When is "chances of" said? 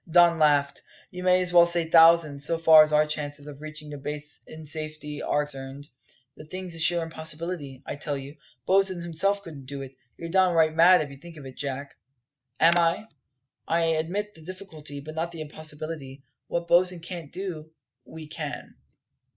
3.05-3.61